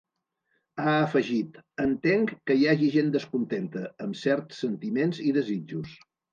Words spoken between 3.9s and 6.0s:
amb certs sentiments i desitjos.